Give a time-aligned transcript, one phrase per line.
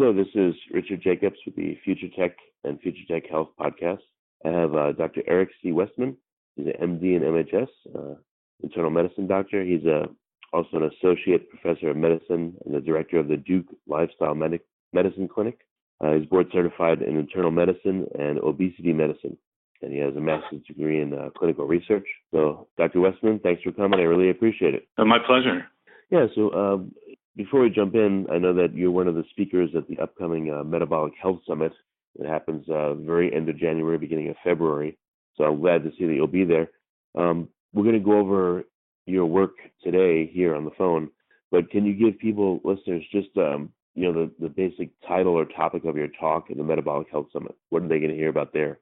[0.00, 2.34] Hello, this is Richard Jacobs with the Future Tech
[2.64, 3.98] and Future Tech Health podcast.
[4.46, 5.20] I have uh, Dr.
[5.26, 5.72] Eric C.
[5.72, 6.16] Westman.
[6.56, 8.14] He's an MD and MHS, uh,
[8.62, 9.62] internal medicine doctor.
[9.62, 10.06] He's a, uh,
[10.54, 15.28] also an associate professor of medicine and the director of the Duke Lifestyle Medic- Medicine
[15.28, 15.58] Clinic.
[16.02, 19.36] Uh, he's board certified in internal medicine and obesity medicine,
[19.82, 22.06] and he has a master's degree in uh, clinical research.
[22.30, 23.00] So, Dr.
[23.00, 24.00] Westman, thanks for coming.
[24.00, 24.88] I really appreciate it.
[24.96, 25.66] Uh, my pleasure.
[26.10, 26.92] Yeah, so um,
[27.36, 30.52] before we jump in, I know that you're one of the speakers at the upcoming
[30.52, 31.72] uh, Metabolic Health Summit.
[32.18, 34.98] It happens uh, very end of January, beginning of February.
[35.36, 36.70] So I'm glad to see that you'll be there.
[37.16, 38.64] Um, we're going to go over
[39.06, 41.10] your work today here on the phone,
[41.50, 45.44] but can you give people, listeners, just um, you know the, the basic title or
[45.44, 47.54] topic of your talk at the Metabolic Health Summit?
[47.70, 48.78] What are they going to hear about there?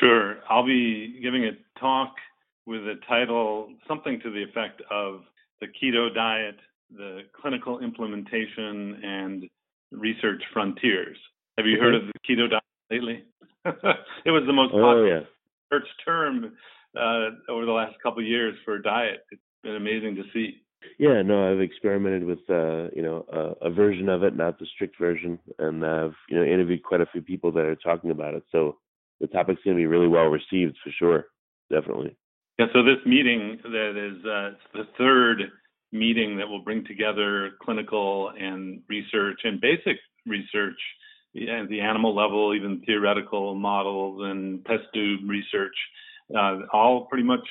[0.00, 0.36] Sure.
[0.48, 2.14] I'll be giving a talk
[2.66, 5.22] with a title, something to the effect of
[5.60, 6.56] the keto diet
[6.94, 9.44] the clinical implementation and
[9.92, 11.16] research frontiers.
[11.56, 13.24] Have you heard of the keto diet lately?
[13.64, 15.24] it was the most oh, popular yeah.
[15.70, 16.52] research term
[16.96, 19.24] uh, over the last couple of years for diet.
[19.30, 20.62] It's been amazing to see.
[20.98, 24.66] Yeah, no, I've experimented with uh, you know a, a version of it, not the
[24.74, 28.34] strict version, and I've you know interviewed quite a few people that are talking about
[28.34, 28.44] it.
[28.52, 28.76] So
[29.20, 31.26] the topic's going to be really well received for sure,
[31.70, 32.16] definitely.
[32.58, 32.66] Yeah.
[32.72, 35.50] So this meeting that is uh, the third
[35.92, 40.78] meeting that will bring together clinical and research and basic research
[41.36, 45.74] at the animal level, even theoretical models and test tube research,
[46.36, 47.46] uh, all pretty much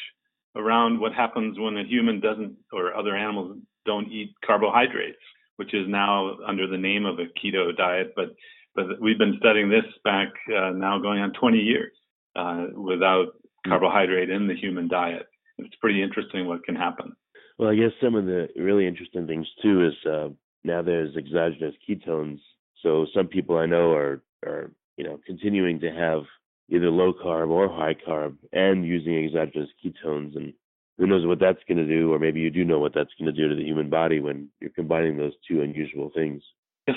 [0.55, 5.17] around what happens when a human doesn't or other animals don't eat carbohydrates,
[5.57, 8.13] which is now under the name of a keto diet.
[8.15, 8.35] But
[8.75, 11.91] but we've been studying this back uh, now going on 20 years
[12.35, 13.33] uh, without
[13.65, 13.71] hmm.
[13.71, 15.27] carbohydrate in the human diet.
[15.57, 17.15] It's pretty interesting what can happen.
[17.57, 20.29] Well, I guess some of the really interesting things too is uh,
[20.63, 22.39] now there's exogenous ketones.
[22.83, 26.23] So some people I know are are you know continuing to have
[26.69, 30.53] either low carb or high carb and using exogenous ketones and
[30.97, 33.33] who knows what that's going to do or maybe you do know what that's going
[33.33, 36.41] to do to the human body when you're combining those two unusual things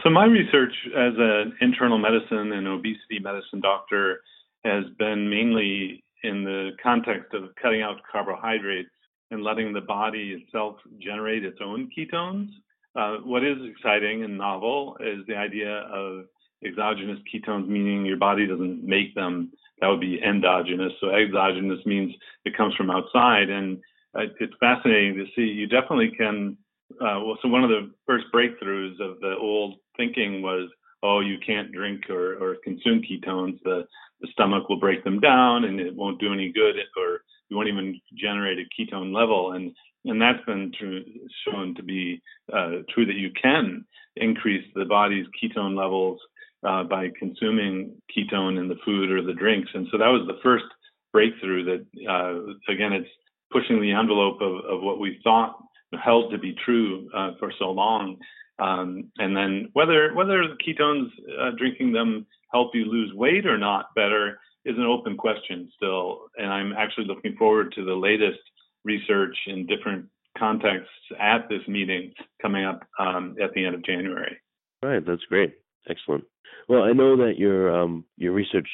[0.03, 4.21] so my research as an internal medicine and obesity medicine doctor
[4.65, 8.91] has been mainly in the context of cutting out carbohydrates
[9.31, 12.49] and letting the body itself generate its own ketones.
[12.97, 16.25] Uh, what is exciting and novel is the idea of
[16.65, 19.53] exogenous ketones, meaning your body doesn't make them.
[19.81, 20.93] That would be endogenous.
[21.01, 22.13] So exogenous means
[22.45, 23.79] it comes from outside, and
[24.15, 25.43] uh, it's fascinating to see.
[25.43, 26.57] You definitely can.
[27.01, 30.69] Uh, well, so one of the first breakthroughs of the old thinking was,
[31.03, 33.59] oh, you can't drink or, or consume ketones.
[33.63, 33.87] The
[34.21, 37.69] the stomach will break them down, and it won't do any good, or you won't
[37.69, 39.53] even generate a ketone level.
[39.53, 39.73] And
[40.07, 41.05] and that's been true,
[41.45, 43.85] shown to be uh, true that you can
[44.17, 46.19] increase the body's ketone levels
[46.67, 49.71] uh, by consuming ketone in the food or the drinks.
[49.75, 50.65] And so that was the first
[51.13, 53.11] breakthrough that, uh, again, it's
[53.53, 55.57] pushing the envelope of, of what we thought
[56.03, 58.17] held to be true uh, for so long.
[58.59, 61.09] Um, and then whether whether ketones,
[61.39, 66.27] uh, drinking them help you lose weight or not better is an open question still.
[66.37, 68.41] And I'm actually looking forward to the latest
[68.85, 70.07] research in different
[70.39, 74.37] contexts at this meeting coming up um, at the end of January.
[74.83, 75.55] Right, that's great.
[75.89, 76.25] Excellent.
[76.69, 78.69] Well, I know that your um, your research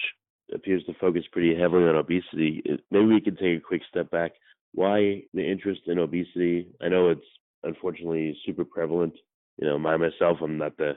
[0.55, 2.63] appears to focus pretty heavily on obesity.
[2.91, 4.33] Maybe we can take a quick step back.
[4.73, 6.69] Why the interest in obesity?
[6.81, 7.21] I know it's
[7.63, 9.15] unfortunately super prevalent.
[9.59, 10.93] You know, my myself, I'm not the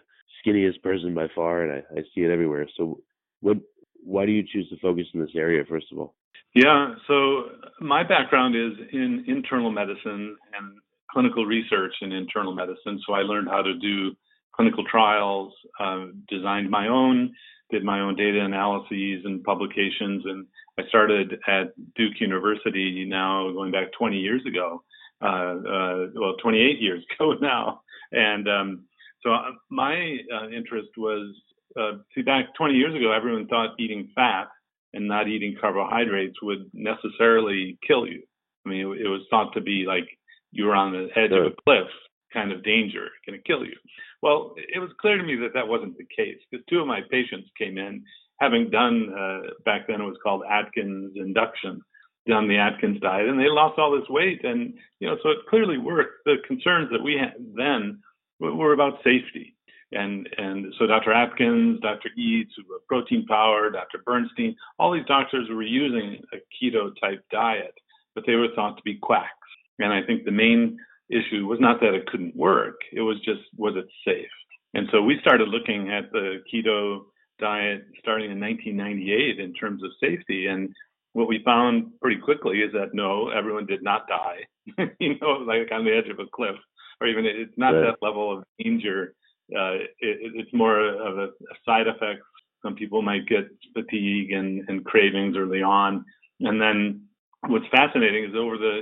[0.46, 2.68] skinniest person by far, and I, I see it everywhere.
[2.78, 3.00] So,
[3.42, 3.58] what?
[4.04, 6.16] Why do you choose to focus in this area, first of all?
[6.56, 7.44] Yeah, so
[7.80, 10.78] my background is in internal medicine and
[11.12, 13.00] clinical research in internal medicine.
[13.06, 14.16] So I learned how to do
[14.56, 17.34] clinical trials, uh, designed my own,
[17.72, 20.48] did my own data analyses and publications, and
[20.78, 24.84] I started at Duke University now going back 20 years ago,
[25.22, 27.82] uh, uh, well, 28 years ago now.
[28.12, 28.84] And um,
[29.22, 31.36] so uh, my uh, interest was,
[31.78, 34.48] uh, see, back 20 years ago, everyone thought eating fat
[34.94, 38.24] and not eating carbohydrates would necessarily kill you.
[38.66, 40.08] I mean, it, it was thought to be like
[40.52, 41.88] you were on the edge of a cliff
[42.34, 43.76] kind of danger, going to kill you.
[44.22, 47.02] Well, it was clear to me that that wasn't the case because two of my
[47.10, 48.04] patients came in
[48.40, 51.82] having done, uh, back then it was called Atkins induction,
[52.28, 54.44] done the Atkins diet, and they lost all this weight.
[54.44, 56.24] And, you know, so it clearly worked.
[56.26, 58.00] The concerns that we had then
[58.40, 59.56] were about safety.
[59.92, 61.12] And, and so Dr.
[61.12, 62.10] Atkins, Dr.
[62.18, 64.00] Eades, who were protein power, Dr.
[64.06, 67.74] Bernstein, all these doctors were using a keto type diet,
[68.14, 69.32] but they were thought to be quacks.
[69.80, 70.78] And I think the main
[71.10, 74.30] issue was not that it couldn't work, it was just was it safe?
[74.74, 77.06] And so we started looking at the keto
[77.40, 80.48] diet starting in 1998 in terms of safety.
[80.48, 80.70] And
[81.14, 84.46] what we found pretty quickly is that no, everyone did not die,
[85.00, 86.56] you know, like on the edge of a cliff,
[87.02, 87.92] or even it's not right.
[87.92, 89.16] that level of danger.
[89.56, 92.22] Uh, it, it's more of a, a side effect.
[92.64, 96.06] Some people might get fatigue and, and cravings early on.
[96.42, 97.04] And then
[97.48, 98.82] what's fascinating is over the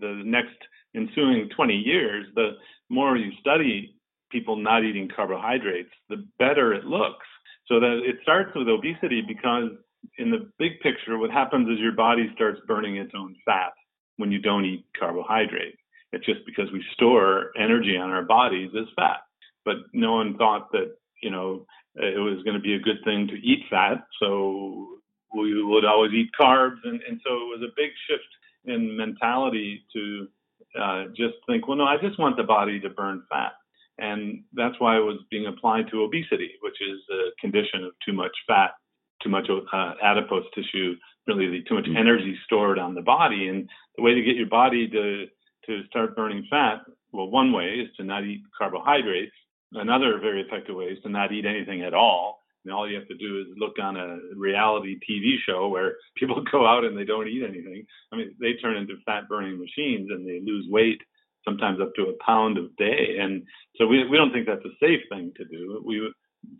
[0.00, 0.56] the next
[0.94, 2.52] ensuing 20 years, the
[2.88, 3.94] more you study
[4.30, 7.26] people not eating carbohydrates, the better it looks.
[7.66, 9.70] So that it starts with obesity because
[10.16, 13.72] in the big picture, what happens is your body starts burning its own fat
[14.16, 15.76] when you don't eat carbohydrate.
[16.12, 19.18] It's just because we store energy on our bodies as fat.
[19.64, 23.26] But no one thought that, you know, it was going to be a good thing
[23.28, 24.04] to eat fat.
[24.20, 24.86] So
[25.36, 26.78] we would always eat carbs.
[26.84, 28.28] And, and so it was a big shift
[28.64, 30.28] in mentality to
[30.80, 33.52] uh, just think, well, no, I just want the body to burn fat.
[33.98, 38.12] And that's why it was being applied to obesity, which is a condition of too
[38.12, 38.72] much fat,
[39.22, 40.94] too much uh, adipose tissue,
[41.26, 41.96] really too much mm-hmm.
[41.96, 43.48] energy stored on the body.
[43.48, 45.26] And the way to get your body to
[45.66, 46.80] to start burning fat,
[47.12, 49.34] well, one way is to not eat carbohydrates.
[49.72, 52.42] Another very effective way is to not eat anything at all.
[52.64, 56.42] And all you have to do is look on a reality TV show where people
[56.50, 57.86] go out and they don't eat anything.
[58.12, 61.00] I mean, they turn into fat burning machines and they lose weight,
[61.44, 63.18] sometimes up to a pound a day.
[63.20, 63.42] And
[63.76, 65.82] so we, we don't think that's a safe thing to do.
[65.84, 66.12] We,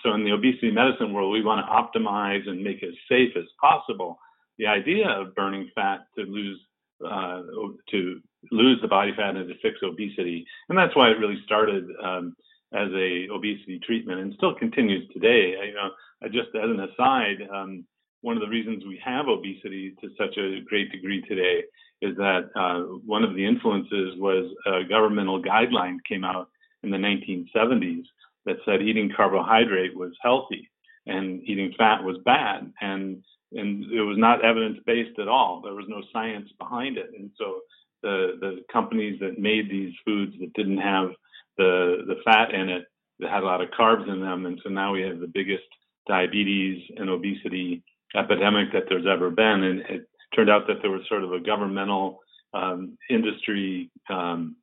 [0.02, 3.36] so in the obesity medicine world, we want to optimize and make it as safe
[3.36, 4.18] as possible.
[4.58, 6.60] The idea of burning fat to lose
[7.04, 7.42] uh,
[7.90, 8.20] to
[8.50, 11.84] lose the body fat and to fix obesity, and that's why it really started.
[12.02, 12.34] Um,
[12.72, 15.54] as a obesity treatment and still continues today.
[15.66, 15.90] You know,
[16.30, 17.84] just as an aside, um,
[18.20, 21.62] one of the reasons we have obesity to such a great degree today
[22.02, 26.48] is that uh, one of the influences was a governmental guideline came out
[26.82, 28.04] in the 1970s
[28.46, 30.68] that said eating carbohydrate was healthy
[31.06, 32.72] and eating fat was bad.
[32.80, 35.62] And and it was not evidence based at all.
[35.62, 37.10] There was no science behind it.
[37.18, 37.60] And so
[38.02, 41.10] the the companies that made these foods that didn't have
[41.58, 42.84] the the fat in it
[43.20, 45.64] that had a lot of carbs in them, and so now we have the biggest
[46.06, 47.82] diabetes and obesity
[48.16, 49.62] epidemic that there's ever been.
[49.62, 52.20] And it turned out that there was sort of a governmental
[52.54, 54.56] um, industry um,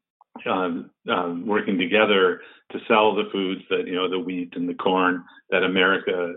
[0.46, 0.70] uh,
[1.10, 5.24] um, working together to sell the foods that you know the wheat and the corn
[5.50, 6.34] that America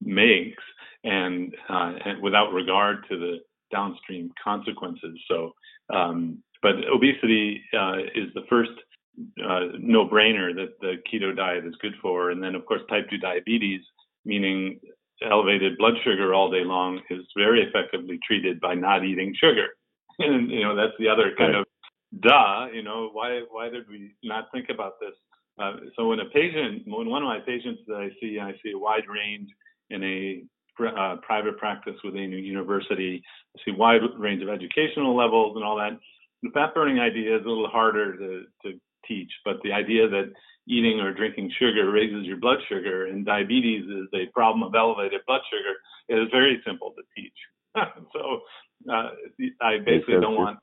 [0.00, 0.62] makes,
[1.04, 3.38] and, uh, and without regard to the
[3.72, 5.18] downstream consequences.
[5.28, 5.52] So,
[5.92, 8.70] um, but obesity uh, is the first
[9.18, 12.30] uh, no brainer that the keto diet is good for.
[12.30, 13.80] And then, of course, type 2 diabetes,
[14.24, 14.80] meaning
[15.22, 19.66] elevated blood sugar all day long, is very effectively treated by not eating sugar.
[20.22, 21.60] And, you know, that's the other kind right.
[21.60, 21.66] of
[22.20, 25.14] duh, you know, why, why did we not think about this?
[25.58, 28.72] Uh, so when a patient, when one of my patients that I see, I see
[28.72, 29.48] a wide range
[29.88, 30.42] in a
[30.84, 33.22] uh, private practice within a university,
[33.56, 35.98] I see wide range of educational levels and all that.
[36.42, 40.30] The fat burning idea is a little harder to, to teach, but the idea that
[40.68, 45.20] eating or drinking sugar raises your blood sugar and diabetes is a problem of elevated
[45.26, 47.38] blood sugar is very simple to teach.
[48.14, 48.40] so
[48.88, 49.10] uh,
[49.60, 50.58] I basically don't want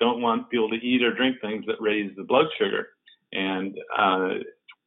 [0.00, 2.88] don't want people to eat or drink things that raise the blood sugar,
[3.32, 4.28] and uh,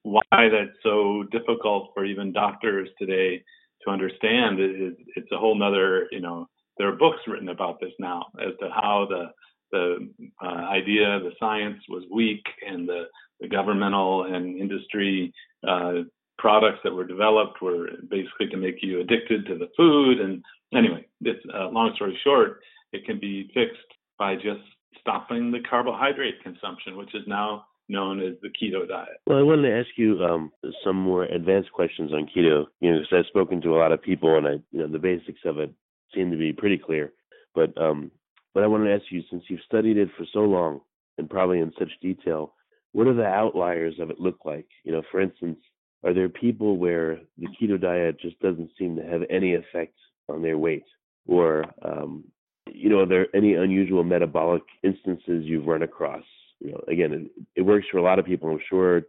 [0.04, 3.44] why that's so difficult for even doctors today
[3.84, 4.60] to understand.
[4.60, 8.54] It, it's a whole nother, you know, there are books written about this now as
[8.60, 9.26] to how the
[9.72, 10.10] the
[10.42, 13.06] uh, idea, the science was weak, and the,
[13.40, 15.34] the governmental and industry
[15.68, 16.04] uh,
[16.38, 20.20] products that were developed were basically to make you addicted to the food.
[20.20, 22.62] And anyway, it's uh, long story short,
[22.94, 23.78] it can be fixed
[24.18, 24.62] by just
[25.00, 29.20] stopping the carbohydrate consumption, which is now known as the keto diet.
[29.28, 30.52] Well, I wanted to ask you um,
[30.84, 32.66] some more advanced questions on keto.
[32.80, 35.00] You know, because I've spoken to a lot of people, and I, you know, the
[35.00, 35.72] basics of it
[36.16, 37.14] seem to be pretty clear.
[37.54, 38.12] But um,
[38.54, 40.82] but I want to ask you, since you've studied it for so long
[41.18, 42.54] and probably in such detail,
[42.94, 44.68] what are the outliers of it look like?
[44.84, 45.60] You know, for instance,
[46.04, 49.96] are there people where the keto diet just doesn't seem to have any effect
[50.28, 50.84] on their weight,
[51.28, 52.26] or um,
[52.68, 56.24] you know, are there any unusual metabolic instances you've run across?
[56.60, 58.50] You know, again, it, it works for a lot of people.
[58.50, 59.02] I'm sure.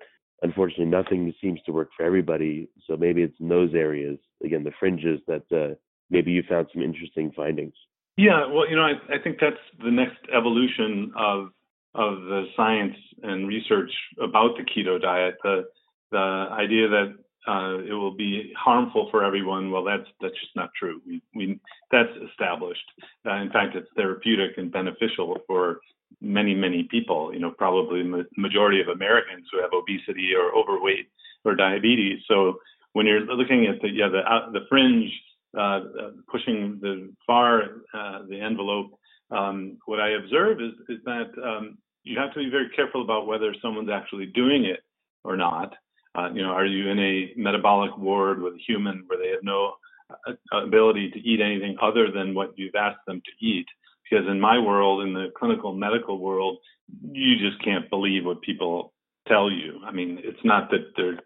[0.43, 2.69] Unfortunately, nothing seems to work for everybody.
[2.87, 5.75] So maybe it's in those areas, again, the fringes that uh,
[6.11, 7.75] maybe you found some interesting findings.
[8.17, 11.49] Yeah, well, you know, I, I think that's the next evolution of
[11.95, 13.91] of the science and research
[14.23, 15.37] about the keto diet.
[15.43, 15.65] The
[16.11, 16.19] the
[16.53, 17.15] idea that
[17.49, 19.71] uh, it will be harmful for everyone.
[19.71, 21.01] Well, that's that's just not true.
[21.07, 21.59] We, we
[21.91, 22.85] that's established.
[23.27, 25.81] Uh, in fact, it's therapeutic and beneficial for
[26.21, 27.33] many many people.
[27.33, 31.09] You know, probably the majority of Americans who have obesity or overweight
[31.45, 32.21] or diabetes.
[32.29, 32.59] So
[32.93, 35.11] when you're looking at the yeah the uh, the fringe
[35.59, 35.81] uh,
[36.31, 37.63] pushing the far
[37.95, 38.99] uh, the envelope,
[39.31, 43.27] um, what I observe is is that um, you have to be very careful about
[43.27, 44.81] whether someone's actually doing it
[45.25, 45.75] or not.
[46.15, 49.43] Uh, you know, are you in a metabolic ward with a human where they have
[49.43, 49.75] no
[50.29, 53.67] uh, ability to eat anything other than what you've asked them to eat?
[54.11, 56.59] Because in my world, in the clinical medical world,
[57.11, 58.93] you just can't believe what people
[59.33, 59.81] tell you.
[59.87, 61.19] I mean, it's not that they're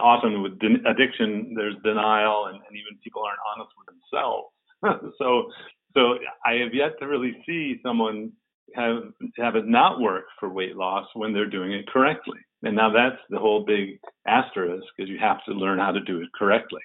[0.00, 0.52] often with
[0.86, 5.14] addiction, there's denial, and, and even people aren't honest with themselves.
[5.18, 5.50] so,
[5.94, 8.32] so I have yet to really see someone
[8.74, 9.02] have
[9.36, 12.38] have it not work for weight loss when they're doing it correctly.
[12.62, 16.20] And now that's the whole big asterisk is you have to learn how to do
[16.20, 16.82] it correctly.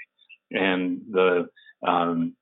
[0.52, 1.48] And the
[1.86, 2.36] um,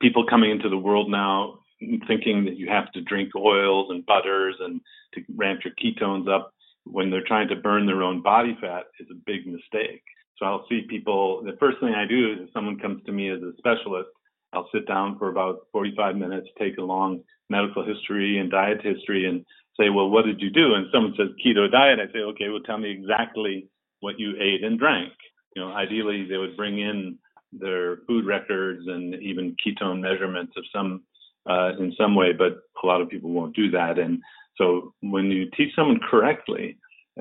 [0.00, 1.58] people coming into the world now
[2.06, 4.80] thinking that you have to drink oils and butters and
[5.14, 6.52] to ramp your ketones up
[6.90, 10.02] when they're trying to burn their own body fat is a big mistake.
[10.38, 13.30] So I'll see people, the first thing I do is if someone comes to me
[13.30, 14.08] as a specialist,
[14.52, 19.26] I'll sit down for about 45 minutes, take a long medical history and diet history
[19.26, 19.44] and
[19.78, 20.74] say, well, what did you do?
[20.74, 22.00] And someone says keto diet.
[22.00, 23.68] I say, okay, well, tell me exactly
[24.00, 25.12] what you ate and drank.
[25.54, 27.18] You know, ideally they would bring in
[27.52, 31.02] their food records and even ketone measurements of some
[31.48, 33.98] uh, in some way, but a lot of people won't do that.
[33.98, 34.20] And
[34.56, 36.76] so when you teach someone correctly,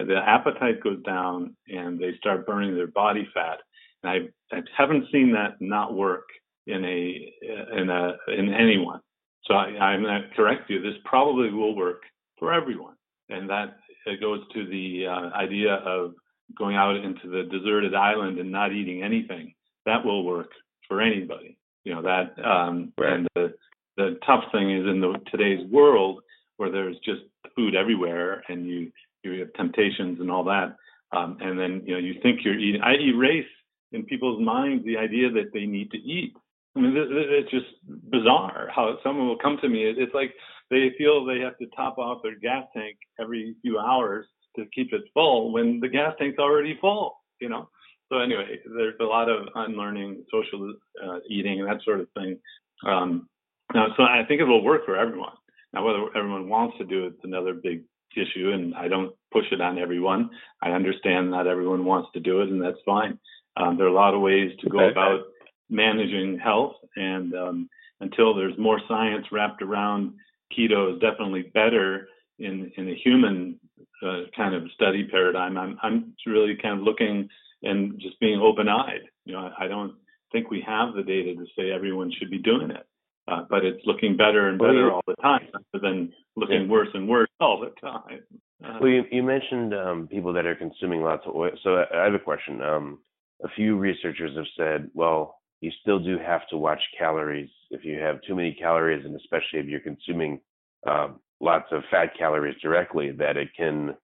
[0.05, 3.59] the appetite goes down and they start burning their body fat.
[4.03, 4.11] And
[4.51, 6.27] I, I haven't seen that not work
[6.67, 7.33] in a
[7.77, 9.01] in a in anyone.
[9.45, 10.81] So I, I'm going to correct you.
[10.81, 12.01] This probably will work
[12.37, 12.95] for everyone,
[13.29, 16.13] and that it goes to the uh, idea of
[16.57, 19.53] going out into the deserted island and not eating anything.
[19.85, 20.51] That will work
[20.87, 21.57] for anybody.
[21.83, 22.43] You know that.
[22.43, 23.13] Um, right.
[23.13, 23.53] And the
[23.97, 26.21] the tough thing is in the today's world
[26.57, 27.21] where there's just
[27.55, 28.91] food everywhere and you
[29.23, 30.75] you have temptations and all that.
[31.11, 32.81] Um, and then you know you think you're eating.
[32.81, 33.47] I erase
[33.91, 36.33] in people's minds the idea that they need to eat.
[36.75, 37.65] I mean, it's just
[38.11, 39.83] bizarre how someone will come to me.
[39.85, 40.33] It's like
[40.69, 44.93] they feel they have to top off their gas tank every few hours to keep
[44.93, 47.17] it full when the gas tank's already full.
[47.41, 47.69] You know.
[48.09, 50.73] So anyway, there's a lot of unlearning, social
[51.03, 52.39] uh, eating, and that sort of thing.
[52.85, 53.27] Um,
[53.73, 55.33] now, so I think it will work for everyone.
[55.73, 57.83] Now, whether everyone wants to do it is another big
[58.15, 60.29] issue, and I don't push it on everyone.
[60.61, 63.19] I understand not everyone wants to do it, and that's fine.
[63.57, 65.21] Um, there are a lot of ways to go about
[65.69, 70.13] managing health, and um, until there's more science wrapped around
[70.57, 72.07] keto is definitely better
[72.39, 73.59] in in a human
[74.03, 75.57] uh, kind of study paradigm.
[75.57, 77.29] I'm I'm really kind of looking
[77.61, 79.01] and just being open-eyed.
[79.25, 79.93] You know, I, I don't
[80.31, 82.85] think we have the data to say everyone should be doing it.
[83.29, 86.67] Uh, but it's looking better and better well, all the time, rather than looking yeah.
[86.67, 88.21] worse and worse all the time.
[88.63, 91.51] Uh, well, you, you mentioned um, people that are consuming lots of oil.
[91.63, 92.61] So I have a question.
[92.61, 92.99] Um,
[93.43, 97.49] a few researchers have said, well, you still do have to watch calories.
[97.69, 100.39] If you have too many calories, and especially if you're consuming
[100.87, 101.09] uh,
[101.39, 103.95] lots of fat calories directly, that it can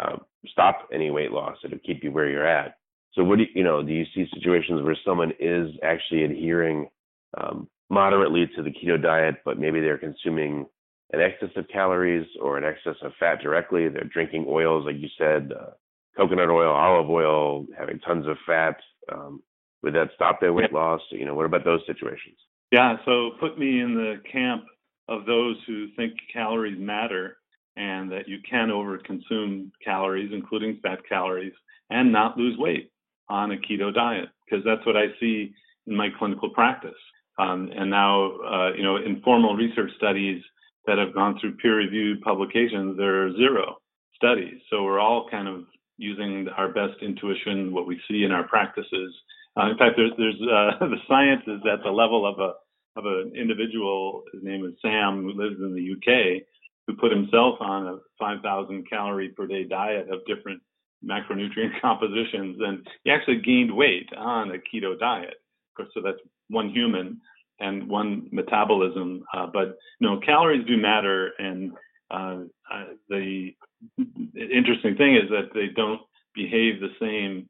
[0.00, 0.16] uh,
[0.48, 1.56] stop any weight loss.
[1.64, 2.76] It'll keep you where you're at.
[3.14, 3.82] So, what do you, you know?
[3.82, 6.88] Do you see situations where someone is actually adhering
[7.40, 10.66] um, moderately to the keto diet, but maybe they're consuming
[11.12, 13.88] an excess of calories or an excess of fat directly.
[13.88, 15.70] They're drinking oils, like you said, uh,
[16.16, 18.76] coconut oil, olive oil, having tons of fat.
[19.12, 19.42] Um,
[19.82, 21.00] Would that stop their weight loss?
[21.10, 22.36] You know, what about those situations?
[22.72, 24.64] Yeah, so put me in the camp
[25.08, 27.36] of those who think calories matter
[27.76, 31.52] and that you can overconsume calories, including fat calories,
[31.90, 32.90] and not lose weight
[33.28, 35.54] on a keto diet, because that's what I see
[35.86, 36.92] in my clinical practice.
[37.38, 40.42] Um, and now, uh, you know, informal research studies
[40.86, 43.76] that have gone through peer-reviewed publications, there are zero
[44.14, 44.60] studies.
[44.70, 45.64] So we're all kind of
[45.96, 49.14] using our best intuition, what we see in our practices.
[49.56, 52.52] Uh, in fact, there's, there's uh, the science is at the level of a
[52.96, 54.22] of an individual.
[54.32, 56.42] His name is Sam, who lives in the UK,
[56.86, 60.62] who put himself on a 5,000 calorie per day diet of different
[61.04, 65.34] macronutrient compositions, and he actually gained weight on a keto diet.
[65.70, 67.20] Of course, so that's one human
[67.60, 69.24] and one metabolism.
[69.32, 71.72] Uh, but no, calories do matter, and
[72.10, 72.38] uh,
[73.08, 73.50] the
[74.34, 76.00] interesting thing is that they don't
[76.34, 77.48] behave the same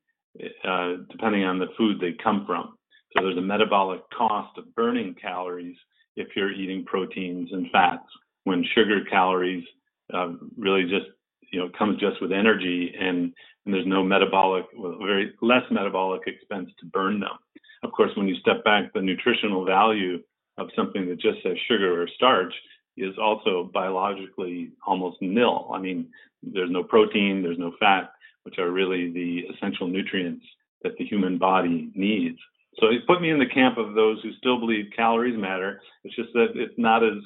[0.67, 2.77] uh, depending on the food they come from.
[3.13, 5.77] So there's a metabolic cost of burning calories
[6.17, 8.07] if you're eating proteins and fats,
[8.45, 9.65] when sugar calories
[10.13, 11.07] uh, really just
[11.51, 13.33] you know comes just with energy and,
[13.65, 17.39] and there's no metabolic, well, very less metabolic expense to burn them.
[17.85, 20.19] Of course, when you step back, the nutritional value
[20.57, 22.53] of something that just says sugar or starch
[22.97, 25.71] is also biologically almost nil.
[25.73, 26.09] I mean,
[26.43, 28.13] there's no protein, there's no fat,
[28.45, 30.45] which are really the essential nutrients
[30.83, 32.39] that the human body needs.
[32.81, 35.81] So it put me in the camp of those who still believe calories matter.
[36.05, 37.19] It's just that it's not as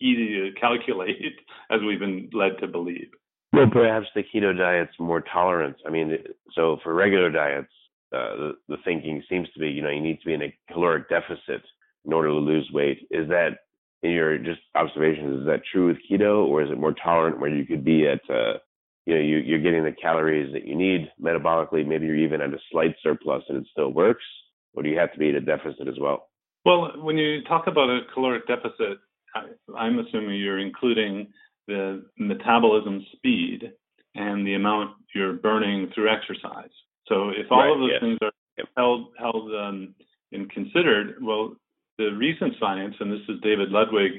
[0.00, 1.36] easy to calculate
[1.70, 3.08] as we've been led to believe.
[3.52, 5.78] Well, perhaps the keto diet's more tolerance.
[5.86, 6.18] I mean,
[6.54, 7.72] so for regular diets,
[8.10, 11.08] the, the thinking seems to be, you know, you need to be in a caloric
[11.08, 11.62] deficit
[12.04, 13.06] in order to lose weight.
[13.10, 13.58] Is that,
[14.02, 17.50] in your just observations, is that true with keto, or is it more tolerant where
[17.50, 18.58] you could be at, uh,
[19.06, 22.54] you know, you, you're getting the calories that you need metabolically, maybe you're even at
[22.54, 24.24] a slight surplus and it still works,
[24.74, 26.28] or do you have to be at a deficit as well?
[26.64, 28.98] Well, when you talk about a caloric deficit,
[29.76, 31.28] I'm assuming you're including
[31.66, 33.72] the metabolism speed
[34.14, 36.70] and the amount you're burning through exercise.
[37.08, 38.68] So if all right, of those things are yep.
[38.76, 39.94] held held um,
[40.32, 41.56] and considered, well,
[41.98, 44.12] the recent science, and this is David Ludwig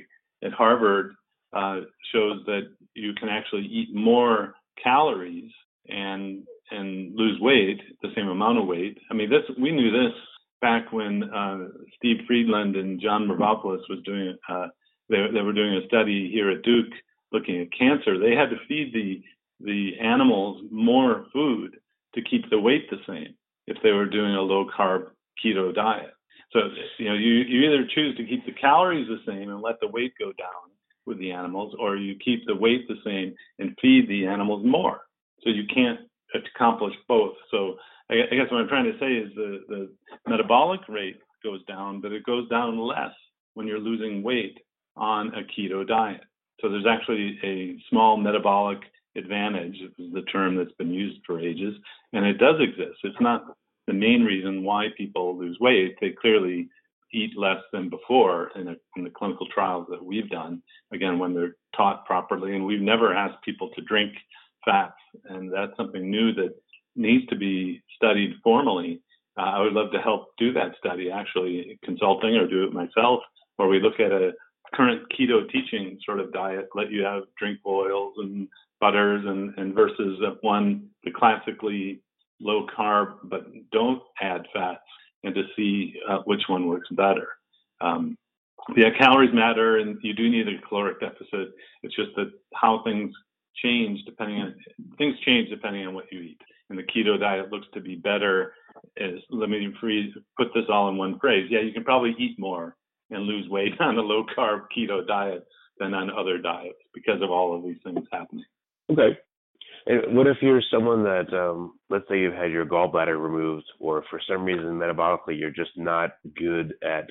[0.43, 1.13] at Harvard,
[1.54, 1.82] uh,
[2.13, 5.52] shows that you can actually eat more calories
[5.89, 8.97] and and lose weight, the same amount of weight.
[9.10, 10.13] I mean, this we knew this
[10.62, 14.67] back when uh, Steve Freedland and John Mavropoulos was doing uh,
[15.10, 16.93] they, they were doing a study here at Duke
[17.32, 18.17] looking at cancer.
[18.17, 19.21] They had to feed the
[19.60, 21.78] the animals more food
[22.15, 23.36] to keep the weight the same
[23.67, 25.08] if they were doing a low carb
[25.43, 26.12] keto diet.
[26.54, 26.60] So
[26.98, 29.89] you know you you either choose to keep the calories the same and let the
[29.89, 30.72] weight go down
[31.06, 35.02] with the animals, or you keep the weight the same and feed the animals more.
[35.41, 36.00] So you can't
[36.36, 37.34] accomplish both.
[37.52, 37.76] So
[38.10, 39.89] I guess what I'm trying to say is the the
[40.28, 43.13] metabolic rate goes down, but it goes down less
[43.54, 44.58] when you're losing weight
[44.96, 46.22] on a keto diet.
[46.62, 48.80] So there's actually a small metabolic
[49.18, 51.76] advantage, is the term that's been used for ages,
[52.14, 53.00] and it does exist.
[53.04, 53.46] It's not
[53.88, 55.96] the main reason why people lose weight.
[56.00, 56.70] They clearly
[57.14, 61.34] eat less than before in, a, in the clinical trials that we've done, again, when
[61.34, 62.56] they're taught properly.
[62.56, 64.12] And we've never asked people to drink
[64.66, 65.00] fats,
[65.30, 66.54] and that's something new that
[66.96, 69.02] needs to be studied formally.
[69.38, 73.22] Uh, I would love to help do that study, actually, consulting or do it myself,
[73.56, 74.34] where we look at a
[74.74, 78.48] current keto teaching sort of diet, let you have drink oils and
[78.80, 82.02] butters and, and versus one, the classically
[82.40, 84.80] low carb, but don't add fats
[85.24, 87.28] and to see uh, which one works better.
[87.82, 88.18] Um,
[88.76, 91.50] yeah, calories matter and you do need a caloric deficit.
[91.84, 93.13] It's just that how things
[93.63, 94.56] change depending on
[94.98, 96.42] things change depending on what you eat.
[96.70, 98.54] And the keto diet looks to be better.
[98.98, 99.74] Is let me
[100.38, 101.48] put this all in one phrase.
[101.50, 102.76] Yeah, you can probably eat more
[103.10, 105.46] and lose weight on a low carb keto diet
[105.80, 108.46] than on other diets because of all of these things happening.
[108.91, 109.17] Okay.
[109.86, 114.04] And what if you're someone that, um, let's say you've had your gallbladder removed, or
[114.10, 117.06] for some reason metabolically you're just not good at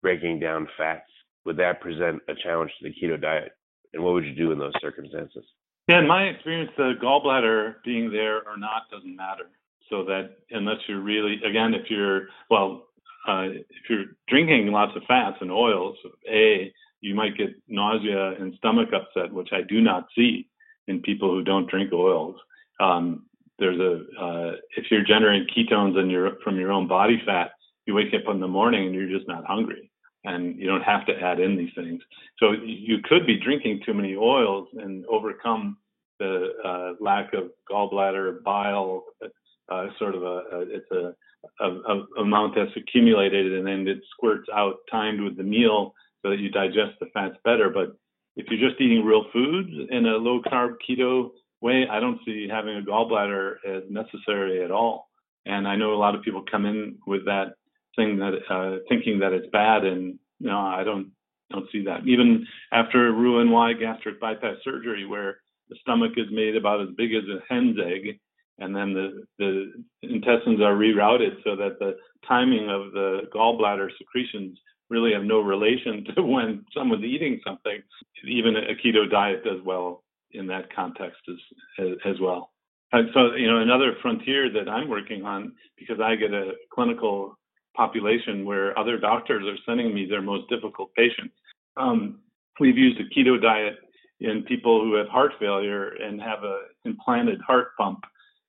[0.00, 1.02] breaking down fats?
[1.44, 3.52] Would that present a challenge to the keto diet?
[3.92, 5.44] And what would you do in those circumstances?
[5.88, 9.50] Yeah, in my experience, the gallbladder being there or not doesn't matter.
[9.90, 12.86] So that unless you're really, again, if you're, well,
[13.28, 15.96] uh, if you're drinking lots of fats and oils,
[16.32, 20.48] A, you might get nausea and stomach upset, which I do not see
[20.88, 22.36] in people who don't drink oils.
[22.80, 23.26] Um,
[23.58, 27.52] there's a uh, if you're generating ketones in your from your own body fat,
[27.86, 29.90] you wake up in the morning and you're just not hungry,
[30.24, 32.02] and you don't have to add in these things.
[32.38, 35.76] So you could be drinking too many oils and overcome
[36.18, 39.04] the uh, lack of gallbladder bile.
[39.70, 41.14] Uh, sort of a, a it's a
[41.60, 46.30] a, a, amount that's accumulated and then it squirts out timed with the meal so
[46.30, 47.70] that you digest the fats better.
[47.70, 47.96] But
[48.36, 52.48] if you're just eating real foods in a low carb keto way, I don't see
[52.50, 55.08] having a gallbladder as necessary at all.
[55.44, 57.54] And I know a lot of people come in with that
[57.96, 61.10] thing that uh, thinking that it's bad, and no, I don't
[61.50, 62.06] don't see that.
[62.06, 67.24] Even after Roux-en-Y gastric bypass surgery, where the stomach is made about as big as
[67.24, 68.18] a hen's egg,
[68.58, 74.58] and then the the intestines are rerouted so that the timing of the gallbladder secretions
[74.92, 77.82] really have no relation to when someone's eating something.
[78.24, 82.50] Even a keto diet does well in that context as as, well.
[82.92, 87.38] And so, you know, another frontier that I'm working on because I get a clinical
[87.74, 91.34] population where other doctors are sending me their most difficult patients.
[91.76, 92.20] Um,
[92.60, 93.76] we've used a keto diet
[94.20, 98.00] in people who have heart failure and have a implanted heart pump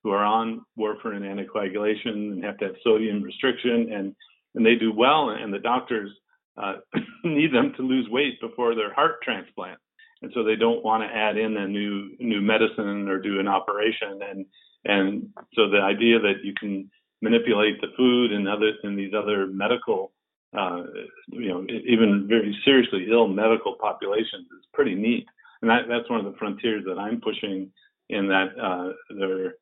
[0.03, 4.15] who are on warfarin anticoagulation and have to have sodium restriction and
[4.56, 6.12] and they do well and the doctors
[6.57, 6.73] uh,
[7.23, 9.79] need them to lose weight before their heart transplant.
[10.21, 13.47] And so they don't want to add in a new new medicine or do an
[13.47, 14.19] operation.
[14.29, 14.45] And
[14.85, 16.89] and so the idea that you can
[17.21, 20.11] manipulate the food and other and these other medical
[20.57, 20.83] uh,
[21.29, 25.25] you know even very seriously ill medical populations is pretty neat.
[25.61, 27.71] And that, that's one of the frontiers that I'm pushing
[28.09, 29.53] in that uh, there are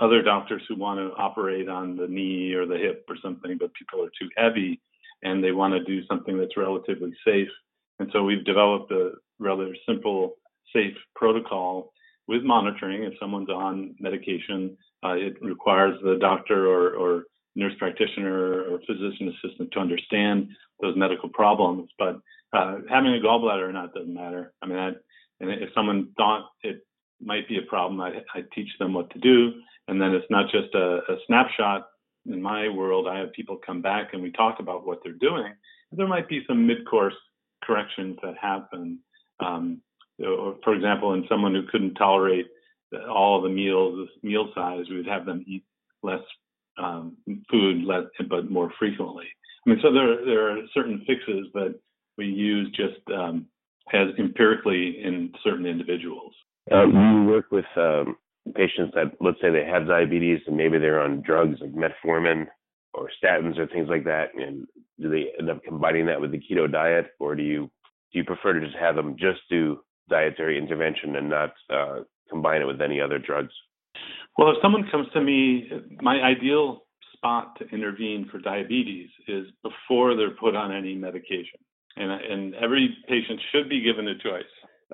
[0.00, 3.74] other doctors who want to operate on the knee or the hip or something, but
[3.74, 4.80] people are too heavy
[5.24, 7.48] and they want to do something that's relatively safe.
[7.98, 10.34] And so we've developed a rather simple,
[10.72, 11.92] safe protocol
[12.28, 13.04] with monitoring.
[13.04, 17.24] If someone's on medication, uh, it requires the doctor or, or
[17.56, 20.48] nurse practitioner or physician assistant to understand
[20.80, 21.88] those medical problems.
[21.98, 22.20] But
[22.52, 24.52] uh, having a gallbladder or not doesn't matter.
[24.62, 24.96] I mean, that
[25.40, 26.86] and if someone thought it
[27.20, 29.52] might be a problem, I, I teach them what to do.
[29.88, 31.86] And then it's not just a, a snapshot.
[32.26, 35.52] In my world, I have people come back and we talk about what they're doing.
[35.92, 37.14] There might be some mid-course
[37.62, 38.98] corrections that happen.
[39.40, 39.80] Um,
[40.18, 42.46] or for example, in someone who couldn't tolerate
[43.08, 45.64] all the meals, meal size, we would have them eat
[46.02, 46.22] less
[46.78, 47.16] um,
[47.50, 49.26] food, less, but more frequently.
[49.66, 51.74] I mean, so there there are certain fixes that
[52.18, 53.46] we use just um,
[53.88, 56.34] has empirically in certain individuals.
[56.70, 58.16] Um, you work with um,
[58.54, 62.46] patients that, let's say, they have diabetes and maybe they're on drugs like metformin
[62.92, 64.66] or statins or things like that, and
[65.00, 67.70] do they end up combining that with the keto diet, or do you
[68.12, 72.62] do you prefer to just have them just do dietary intervention and not uh, combine
[72.62, 73.52] it with any other drugs?
[74.38, 75.68] Well, if someone comes to me,
[76.00, 76.84] my ideal
[77.16, 81.58] spot to intervene for diabetes is before they're put on any medication
[81.96, 84.44] and and every patient should be given a choice.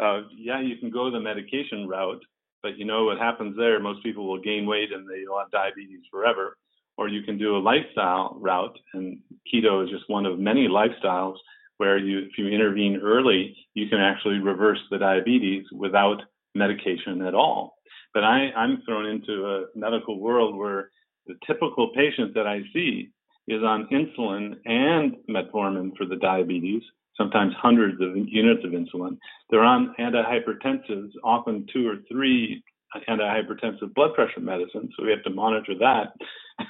[0.00, 2.22] Uh, yeah, you can go the medication route,
[2.62, 3.80] but you know what happens there?
[3.80, 6.56] Most people will gain weight and they will have diabetes forever.
[6.96, 9.20] Or you can do a lifestyle route, and
[9.52, 11.36] keto is just one of many lifestyles
[11.78, 16.20] where you, if you intervene early, you can actually reverse the diabetes without
[16.54, 17.76] medication at all.
[18.12, 20.90] But I, I'm thrown into a medical world where
[21.26, 23.10] the typical patient that I see
[23.48, 26.82] is on insulin and metformin for the diabetes,
[27.16, 29.18] sometimes hundreds of units of insulin.
[29.50, 32.62] They're on antihypertensives, often two or three
[33.08, 36.12] antihypertensive blood pressure medicines, so we have to monitor that.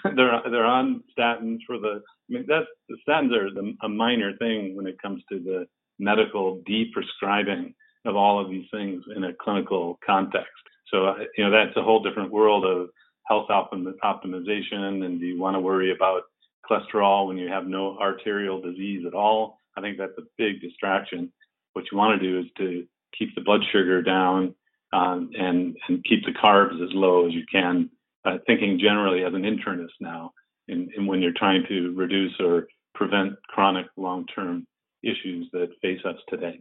[0.17, 2.01] they're they're on statins for the.
[2.03, 5.67] I mean, that's the statins are the, a minor thing when it comes to the
[5.99, 7.75] medical deprescribing
[8.07, 10.49] of all of these things in a clinical context.
[10.93, 12.89] So you know that's a whole different world of
[13.27, 16.23] health optim- optimization, and do you want to worry about
[16.69, 19.59] cholesterol when you have no arterial disease at all.
[19.81, 21.33] I think that's a big distraction.
[21.73, 22.85] What you want to do is to
[23.19, 24.55] keep the blood sugar down
[24.93, 27.89] um, and and keep the carbs as low as you can.
[28.27, 30.31] Uh, thinking generally as an internist now,
[30.69, 34.67] in, in when you're trying to reduce or prevent chronic long-term
[35.03, 36.61] issues that face us today.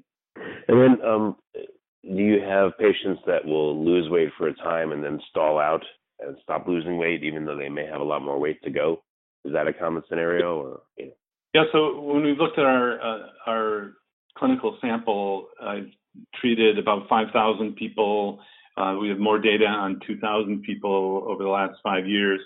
[0.70, 5.04] And then, um, do you have patients that will lose weight for a time and
[5.04, 5.84] then stall out
[6.22, 9.04] and stop losing weight, even though they may have a lot more weight to go?
[9.44, 10.62] Is that a common scenario?
[10.62, 11.12] Or, you know?
[11.54, 11.64] Yeah.
[11.72, 13.94] So when we looked at our uh, our
[14.38, 15.92] clinical sample, I
[16.36, 18.40] treated about 5,000 people.
[18.78, 22.40] Uh, we have more data on 2,000 people over the last five years.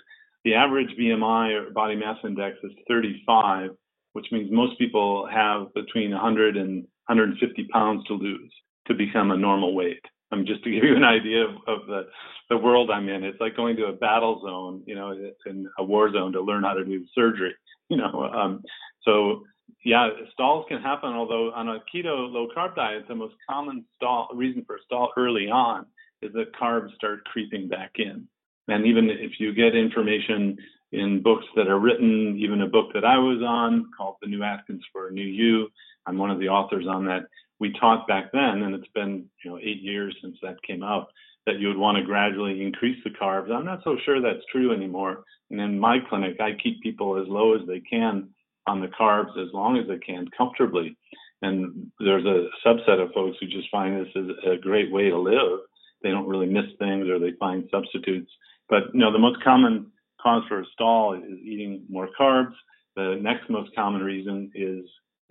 [0.44, 3.70] The average BMI or body mass index is 35,
[4.12, 8.52] which means most people have between 100 and 150 pounds to lose
[8.86, 10.00] to become a normal weight.
[10.32, 12.06] Um, just to give you an idea of, of the
[12.50, 13.24] the world I'm in.
[13.24, 15.12] It's like going to a battle zone, you know,
[15.46, 17.54] in a war zone to learn how to do surgery,
[17.88, 18.24] you know.
[18.34, 18.62] Um,
[19.04, 19.44] so
[19.84, 21.10] yeah, stalls can happen.
[21.12, 25.48] Although on a keto low carb diet, the most common stall reason for stall early
[25.50, 25.86] on
[26.22, 28.26] is that carbs start creeping back in.
[28.68, 30.56] And even if you get information,
[30.94, 34.42] in books that are written, even a book that I was on called The New
[34.42, 35.68] Atkins for a New You.
[36.06, 37.22] I'm one of the authors on that.
[37.58, 41.08] We taught back then, and it's been you know eight years since that came out,
[41.46, 43.50] that you would want to gradually increase the carbs.
[43.50, 45.24] I'm not so sure that's true anymore.
[45.50, 48.28] And in my clinic, I keep people as low as they can
[48.66, 50.96] on the carbs as long as they can comfortably.
[51.42, 55.18] And there's a subset of folks who just find this is a great way to
[55.18, 55.60] live.
[56.02, 58.30] They don't really miss things or they find substitutes.
[58.68, 59.90] But you know, the most common
[60.22, 62.54] cause for a stall is eating more carbs.
[62.96, 64.84] The next most common reason is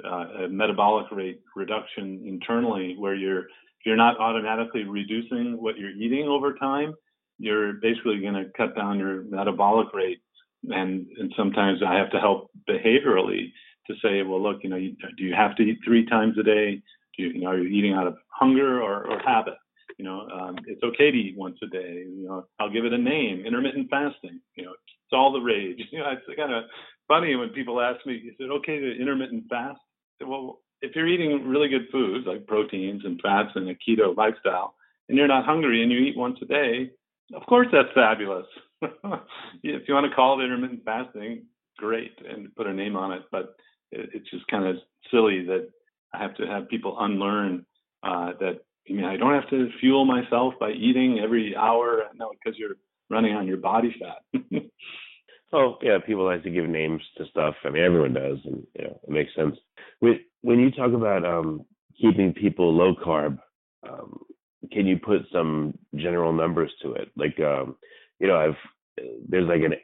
[0.03, 3.45] uh, a metabolic rate reduction internally, where you're
[3.85, 6.93] you're not automatically reducing what you're eating over time.
[7.37, 10.21] You're basically going to cut down your metabolic rate,
[10.69, 13.51] and and sometimes I have to help behaviorally
[13.87, 16.43] to say, well, look, you know, you, do you have to eat three times a
[16.43, 16.81] day?
[17.17, 19.55] Do you, you know, are you eating out of hunger or, or habit?
[19.97, 22.05] You know, um, it's okay to eat once a day.
[22.07, 24.39] You know, I'll give it a name, intermittent fasting.
[24.55, 25.81] You know, it's all the rage.
[25.91, 26.63] You know, it's kind of
[27.07, 29.79] funny when people ask me, is it okay to intermittent fast?
[30.25, 34.75] well, if you're eating really good foods like proteins and fats and a keto lifestyle,
[35.09, 36.91] and you're not hungry and you eat once a day,
[37.33, 38.45] of course that's fabulous.
[39.63, 41.45] if you want to call it intermittent fasting,
[41.77, 43.23] great, and put a name on it.
[43.31, 43.55] But
[43.91, 44.77] it's just kind of
[45.11, 45.69] silly that
[46.13, 47.65] I have to have people unlearn
[48.03, 48.59] uh, that.
[48.89, 52.01] I mean, I don't have to fuel myself by eating every hour.
[52.15, 52.75] No, because you're
[53.09, 54.41] running on your body fat.
[55.53, 57.55] oh yeah, people like to give names to stuff.
[57.63, 59.55] I mean, everyone does, and you know, it makes sense.
[59.99, 61.65] When when you talk about um,
[61.99, 63.39] keeping people low carb,
[63.87, 64.19] um,
[64.71, 67.09] can you put some general numbers to it?
[67.15, 67.75] Like, um,
[68.23, 69.75] you know, I've there's like an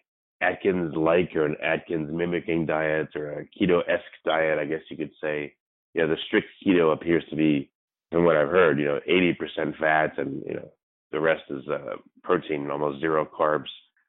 [0.41, 4.95] Atkins like or an Atkins mimicking diet or a keto esque diet, I guess you
[4.95, 5.53] could say.
[5.93, 7.69] Yeah, the strict keto appears to be,
[8.11, 10.71] from what I've heard, you know, 80% fats and you know
[11.11, 13.67] the rest is uh, protein and almost zero carbs.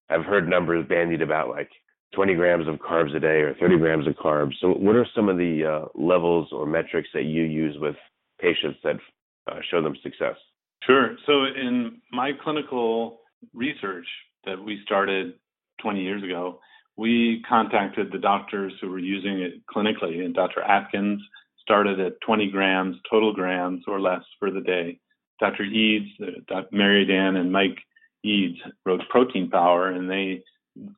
[0.08, 1.70] I've heard numbers bandied about like
[2.14, 4.52] 20 grams of carbs a day or 30 grams of carbs.
[4.60, 7.96] So, what are some of the uh, levels or metrics that you use with
[8.40, 8.96] patients that
[9.50, 10.36] uh, show them success?
[10.84, 11.16] Sure.
[11.26, 13.19] So, in my clinical
[13.54, 14.06] research
[14.44, 15.34] that we started
[15.82, 16.60] 20 years ago,
[16.96, 20.62] we contacted the doctors who were using it clinically, and Dr.
[20.62, 21.20] Atkins
[21.60, 24.98] started at 20 grams total grams or less for the day.
[25.38, 25.64] Dr.
[25.64, 26.68] Eades, uh, Dr.
[26.72, 27.78] Mary Dan, and Mike
[28.24, 30.42] Eades wrote Protein Power, and they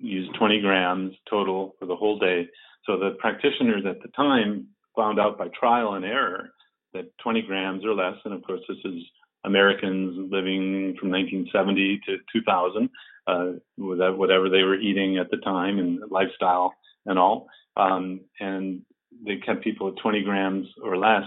[0.00, 2.48] used 20 grams total for the whole day.
[2.86, 6.50] So the practitioners at the time found out by trial and error
[6.94, 9.02] that 20 grams or less, and of course this is
[9.44, 12.88] Americans living from 1970 to 2000,
[13.26, 16.74] uh, whatever they were eating at the time and lifestyle
[17.06, 17.48] and all.
[17.76, 18.82] Um, and
[19.24, 21.24] they kept people at 20 grams or less,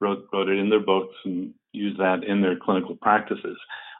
[0.00, 3.56] wrote, wrote it in their books and used that in their clinical practices.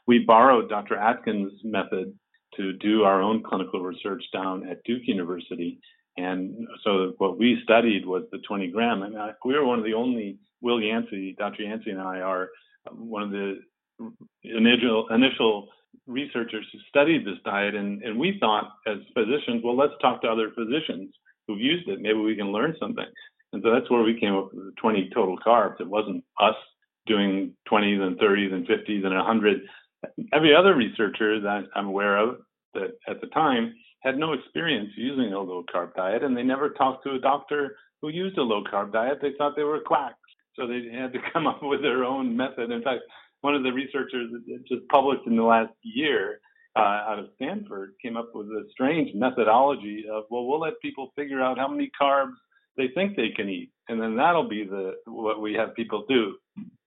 [0.07, 0.95] We borrowed Dr.
[0.95, 2.13] Atkins' method
[2.55, 5.79] to do our own clinical research down at Duke University.
[6.17, 9.03] And so what we studied was the 20 gram.
[9.03, 11.63] And I, we were one of the only, Will Yancey, Dr.
[11.63, 12.49] Yancey and I are
[12.91, 13.59] one of the
[14.43, 15.67] initial, initial
[16.07, 17.75] researchers who studied this diet.
[17.75, 21.13] And, and we thought as physicians, well, let's talk to other physicians
[21.47, 21.99] who've used it.
[22.01, 23.05] Maybe we can learn something.
[23.53, 25.81] And so that's where we came up with the 20 total carbs.
[25.81, 26.55] It wasn't us
[27.07, 29.61] doing 20, then 30, then 50, then 100
[30.33, 32.37] every other researcher that I'm aware of
[32.73, 36.69] that at the time had no experience using a low carb diet and they never
[36.69, 39.19] talked to a doctor who used a low carb diet.
[39.21, 40.15] They thought they were quacks.
[40.55, 42.71] So they had to come up with their own method.
[42.71, 43.01] In fact,
[43.41, 46.41] one of the researchers that just published in the last year
[46.75, 51.11] uh, out of Stanford came up with a strange methodology of, well, we'll let people
[51.15, 52.33] figure out how many carbs
[52.77, 53.71] they think they can eat.
[53.87, 56.35] And then that'll be the what we have people do,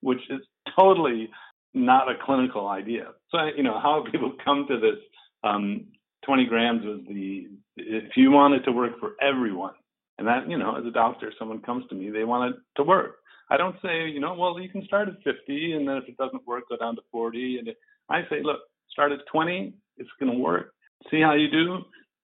[0.01, 0.41] which is
[0.79, 1.29] totally
[1.75, 3.09] not a clinical idea.
[3.31, 4.99] So, you know, how people come to this
[5.45, 5.87] um,
[6.25, 9.75] 20 grams was the, if you want it to work for everyone,
[10.19, 12.85] and that, you know, as a doctor, someone comes to me, they want it to
[12.85, 13.17] work.
[13.53, 16.17] I don't say, you know, well, you can start at 50, and then if it
[16.17, 17.59] doesn't work, go down to 40.
[17.59, 17.69] And
[18.09, 18.61] I say, look,
[18.91, 20.73] start at 20, it's going to work.
[21.11, 21.79] See how you do,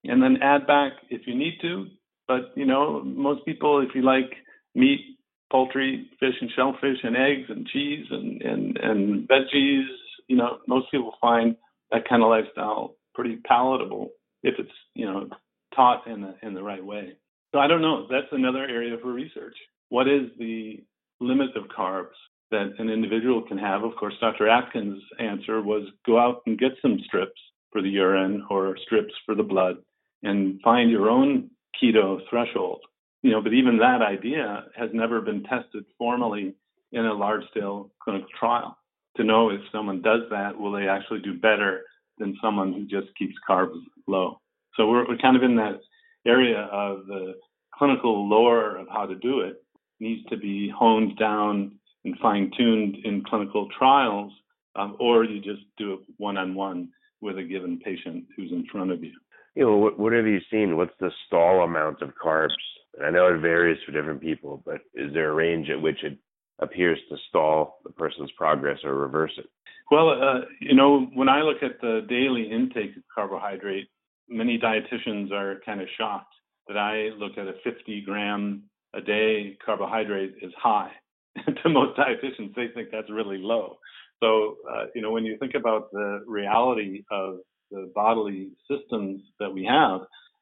[0.05, 1.87] and then add back if you need to.
[2.27, 4.31] But, you know, most people, if you like
[4.75, 5.19] meat,
[5.51, 9.87] poultry, fish and shellfish and eggs and cheese and, and, and veggies.
[10.29, 11.57] You know, most people find
[11.91, 14.11] that kind of lifestyle pretty palatable
[14.43, 15.29] if it's, you know,
[15.75, 17.15] taught in the, in the right way.
[17.53, 18.07] So I don't know.
[18.11, 19.57] That's another area for research.
[19.89, 20.83] What is the
[21.21, 22.17] limit of carbs
[22.51, 23.85] that an individual can have?
[23.85, 24.49] Of course, Dr.
[24.49, 29.35] Atkins' answer was go out and get some strips for the urine or strips for
[29.35, 29.77] the blood
[30.23, 31.51] and find your own
[31.81, 32.81] keto threshold
[33.23, 36.55] you know, but even that idea has never been tested formally
[36.93, 38.77] in a large scale clinical trial
[39.17, 41.83] to know if someone does that, will they actually do better
[42.19, 44.41] than someone who just keeps carbs low?
[44.77, 45.81] So we're, we're kind of in that
[46.27, 47.35] area of the
[47.75, 49.63] clinical lore of how to do it
[50.01, 51.73] needs to be honed down
[52.05, 54.33] and fine tuned in clinical trials,
[54.77, 56.89] um, or you just do it one on one
[57.21, 59.13] with a given patient who's in front of you.
[59.55, 60.77] You know, what, what have you seen?
[60.77, 62.55] What's the stall amount of carbs?
[62.97, 66.05] And I know it varies for different people, but is there a range at which
[66.05, 66.17] it
[66.61, 69.47] appears to stall the person's progress or reverse it?
[69.91, 73.89] Well, uh, you know, when I look at the daily intake of carbohydrate,
[74.29, 76.35] many dietitians are kind of shocked
[76.69, 80.91] that I look at a 50 gram a day carbohydrate is high.
[81.63, 83.79] to most dietitians, they think that's really low.
[84.21, 87.39] So, uh, you know, when you think about the reality of
[87.71, 90.01] the bodily systems that we have,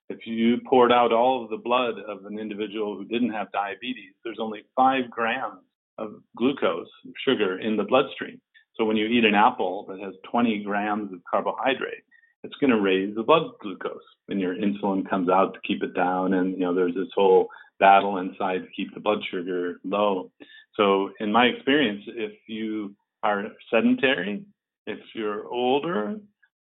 [0.09, 4.15] if you poured out all of the blood of an individual who didn't have diabetes,
[4.25, 5.63] there's only five grams
[5.99, 6.89] of glucose,
[7.25, 8.41] sugar in the bloodstream.
[8.77, 12.05] So when you eat an apple that has 20 grams of carbohydrate,
[12.45, 15.95] it's going to raise the blood glucose, and your insulin comes out to keep it
[15.95, 16.35] down.
[16.35, 20.31] And you know, there's this whole battle inside to keep the blood sugar low.
[20.77, 24.45] So in my experience, if you are sedentary,
[24.87, 26.17] if you're older,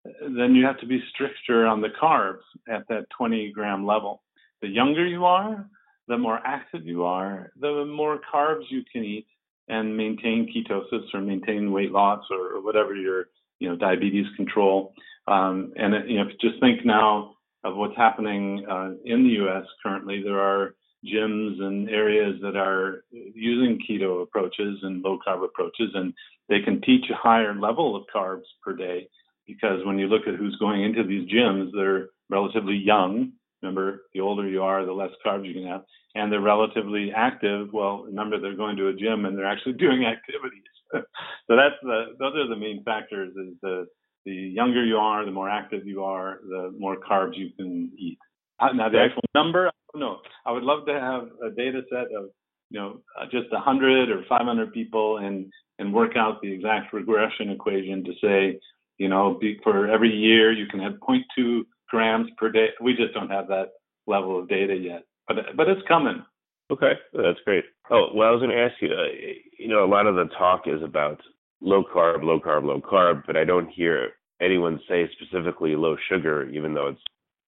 [0.04, 4.22] then you have to be stricter on the carbs at that 20 gram level.
[4.62, 5.66] The younger you are,
[6.08, 9.26] the more active you are, the more carbs you can eat
[9.68, 13.28] and maintain ketosis or maintain weight loss or whatever your
[13.60, 14.94] you know diabetes control.
[15.26, 19.64] Um, and you know, just think now of what's happening uh, in the U.S.
[19.82, 20.22] currently.
[20.22, 20.74] There are
[21.04, 26.12] gyms and areas that are using keto approaches and low carb approaches, and
[26.48, 29.08] they can teach a higher level of carbs per day
[29.46, 33.32] because when you look at who's going into these gyms, they're relatively young.
[33.62, 37.72] Remember, the older you are, the less carbs you can have, and they're relatively active.
[37.72, 40.62] Well, remember they're going to a gym and they're actually doing activities.
[40.92, 43.30] so that's the those are the main factors.
[43.36, 43.86] Is the
[44.24, 48.18] the younger you are, the more active you are, the more carbs you can eat.
[48.60, 50.18] Now the actual number, I.
[50.46, 52.30] I would love to have a data set of
[52.70, 57.50] you know uh, just 100 or 500 people and and work out the exact regression
[57.50, 58.60] equation to say
[58.98, 62.68] you know be, for every year you can have 0.2 grams per day.
[62.80, 63.70] We just don't have that
[64.06, 66.24] level of data yet, but but it's coming.
[66.70, 67.64] Okay, that's great.
[67.90, 68.88] Oh, well, I was going to ask you.
[68.88, 69.12] Uh,
[69.58, 71.20] you know, a lot of the talk is about
[71.60, 76.48] low carb, low carb, low carb, but I don't hear anyone say specifically low sugar,
[76.50, 77.02] even though it's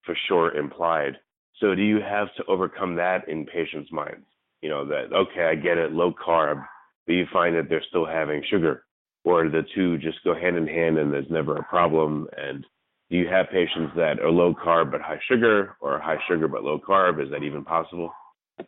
[0.04, 1.16] for sure implied.
[1.60, 4.26] So, do you have to overcome that in patients' minds?
[4.62, 6.64] You know, that okay, I get it, low carb,
[7.06, 8.84] but you find that they're still having sugar,
[9.24, 12.26] or the two just go hand in hand and there's never a problem.
[12.36, 12.64] And
[13.10, 16.64] do you have patients that are low carb but high sugar, or high sugar but
[16.64, 17.22] low carb?
[17.22, 18.12] Is that even possible?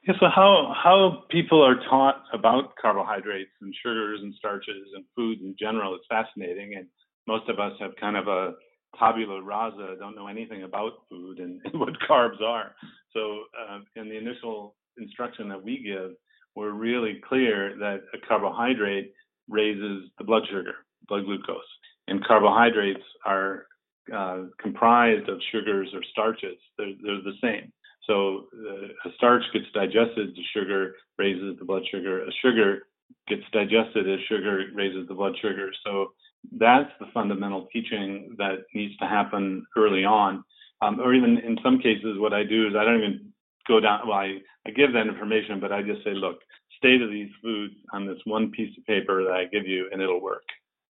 [0.06, 5.40] Yeah, so how how people are taught about carbohydrates and sugars and starches and foods
[5.42, 6.86] in general is fascinating, and
[7.26, 8.52] most of us have kind of a
[8.98, 12.74] tabula rasa, don't know anything about food and, what carbs are.
[13.12, 16.12] So uh, in the initial instruction that we give,
[16.54, 19.12] we're really clear that a carbohydrate
[19.48, 20.74] raises the blood sugar,
[21.08, 21.60] blood glucose,
[22.08, 23.66] and carbohydrates are
[24.14, 26.56] uh, comprised of sugars or starches.
[26.76, 27.72] They're, they're the same.
[28.06, 32.24] So uh, a starch gets digested as sugar, raises the blood sugar.
[32.24, 32.86] A sugar
[33.28, 35.70] gets digested as sugar, raises the blood sugar.
[35.84, 36.12] So
[36.58, 40.44] that's the fundamental teaching that needs to happen early on.
[40.80, 43.32] Um, or even in some cases, what I do is I don't even
[43.66, 44.06] go down.
[44.06, 46.38] Well, I, I give that information, but I just say, look,
[46.76, 50.00] stay to these foods on this one piece of paper that I give you, and
[50.00, 50.44] it'll work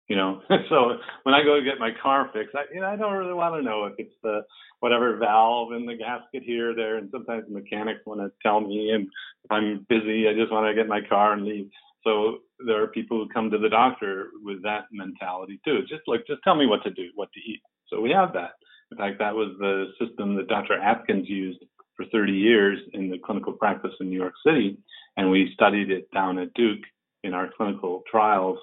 [0.08, 0.42] you know.
[0.68, 3.34] so when I go to get my car fixed, I you know I don't really
[3.34, 4.40] want to know if it's the
[4.80, 8.60] whatever valve in the gasket here or there, and sometimes the mechanics want to tell
[8.60, 9.04] me, and
[9.44, 11.70] if I'm busy, I just want to get my car and leave.
[12.04, 15.82] So there are people who come to the doctor with that mentality too.
[15.82, 17.60] Just like just tell me what to do, what to eat.
[17.88, 18.52] So we have that.
[18.90, 20.78] In fact, that was the system that Dr.
[20.78, 21.60] Atkins used
[21.96, 24.78] for 30 years in the clinical practice in New York City,
[25.16, 26.80] and we studied it down at Duke
[27.24, 28.58] in our clinical trials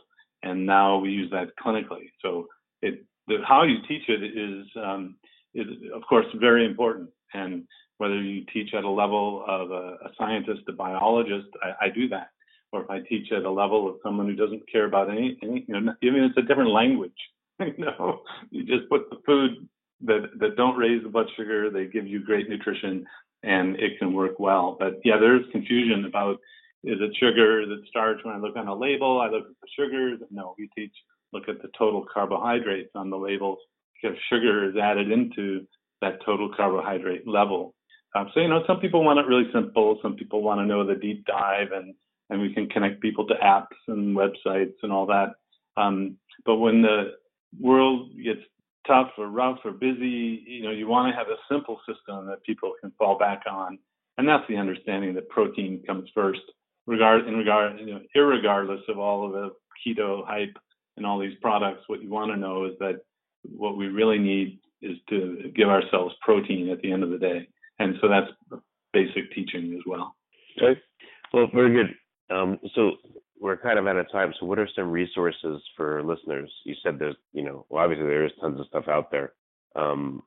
[0.45, 2.12] and now we use that clinically.
[2.21, 2.47] So
[2.81, 5.15] it the, how you teach it is um,
[5.53, 7.63] is of course very important, and
[7.97, 12.09] whether you teach at a level of a, a scientist, a biologist, I, I, do
[12.09, 12.28] that,
[12.72, 15.66] or if I teach at a level of someone who doesn't care about any, any
[15.68, 17.11] you know, even it's a different language.
[17.59, 19.68] you know, you just put the food
[20.01, 23.05] that that don't raise the blood sugar, they give you great nutrition,
[23.43, 24.76] and it can work well.
[24.80, 26.39] But yeah, there's confusion about
[26.84, 27.61] is it sugar?
[27.61, 28.20] Is it starch?
[28.24, 30.20] When I look on a label, I look at the sugars.
[30.30, 30.93] No, we teach
[31.34, 33.59] look at the total carbohydrates on the labels
[33.95, 35.66] because sugar is added into
[36.01, 37.74] that total carbohydrate level.
[38.16, 39.99] Um, so you know, some people want it really simple.
[40.01, 41.93] Some people want to know the deep dive, and
[42.30, 45.36] and we can connect people to apps and websites and all that.
[45.78, 47.13] Um, but when the
[47.59, 48.41] world gets
[48.88, 52.43] tough or rough or busy, you know, you want to have a simple system that
[52.43, 53.78] people can fall back on.
[54.17, 56.41] And that's the understanding that protein comes first,
[56.88, 59.49] regard in regard, you know, irregardless of all of the
[59.86, 60.57] keto hype
[60.97, 61.84] and all these products.
[61.88, 63.01] What you want to know is that
[63.43, 67.47] what we really need is to give ourselves protein at the end of the day.
[67.80, 68.61] And so that's
[68.93, 70.15] basic teaching as well.
[70.57, 70.80] Okay.
[71.34, 71.95] Well, very good.
[72.30, 72.91] Um, so
[73.39, 74.34] we're kind of out of time.
[74.39, 76.51] So what are some resources for listeners?
[76.63, 79.34] You said there's, you know, well, obviously there is tons of stuff out there.
[79.76, 80.23] Um,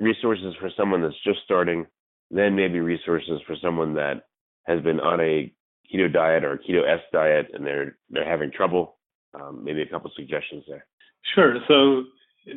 [0.00, 1.86] resources for someone that's just starting,
[2.30, 4.26] then maybe resources for someone that
[4.66, 5.52] has been on a
[5.92, 8.96] keto diet or keto S diet and they're they're having trouble.
[9.34, 10.86] Um, maybe a couple suggestions there.
[11.34, 11.58] Sure.
[11.68, 12.04] So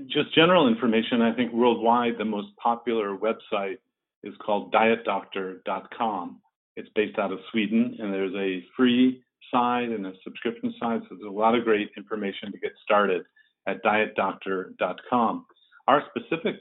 [0.08, 1.22] just general information.
[1.22, 3.78] I think worldwide the most popular website
[4.24, 6.42] is called dietdoctor.com.
[6.80, 9.22] It's based out of Sweden, and there's a free
[9.52, 11.02] side and a subscription side.
[11.04, 13.24] So there's a lot of great information to get started
[13.68, 15.46] at dietdoctor.com.
[15.90, 16.56] Our specific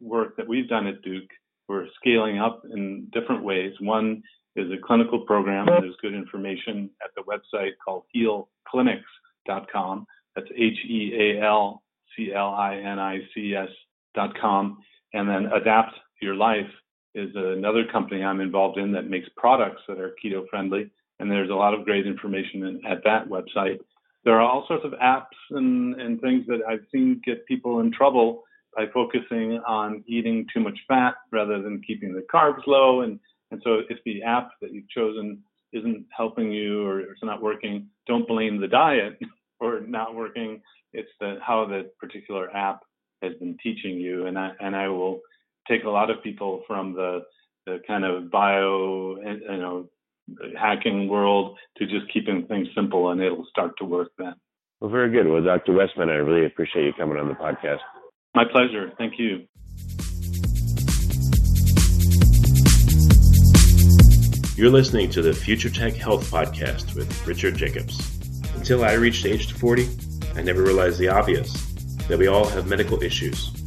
[0.00, 1.28] work that we've done at Duke,
[1.68, 3.72] we're scaling up in different ways.
[3.80, 4.22] One
[4.54, 5.66] is a clinical program.
[5.66, 10.06] There's good information at the website called healclinics.com.
[10.36, 11.82] That's H E A L
[12.16, 14.78] C L I N I C S.com.
[15.12, 16.70] And then Adapt Your Life
[17.14, 20.90] is another company I'm involved in that makes products that are keto friendly.
[21.20, 23.78] And there's a lot of great information in, at that website.
[24.24, 27.92] There are all sorts of apps and, and things that I've seen get people in
[27.92, 28.42] trouble
[28.74, 33.02] by focusing on eating too much fat rather than keeping the carbs low.
[33.02, 35.42] And, and so if the app that you've chosen
[35.72, 39.18] isn't helping you or it's not working, don't blame the diet
[39.58, 40.60] for not working.
[40.92, 42.80] It's the, how the particular app
[43.22, 44.26] has been teaching you.
[44.26, 45.20] And I, and I will
[45.68, 47.20] take a lot of people from the
[47.66, 49.88] the kind of bio eh, you know
[50.58, 54.34] hacking world to just keeping things simple and it'll start to work then.
[54.80, 55.28] Well, very good.
[55.28, 55.72] Well, Dr.
[55.72, 57.78] Westman, I really appreciate you coming on the podcast.
[58.34, 58.92] My pleasure.
[58.98, 59.46] Thank you.
[64.56, 67.98] You're listening to the Future Tech Health Podcast with Richard Jacobs.
[68.54, 69.88] Until I reached age 40,
[70.36, 71.52] I never realized the obvious
[72.08, 73.63] that we all have medical issues